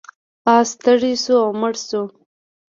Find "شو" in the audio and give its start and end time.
1.23-1.35, 1.87-2.03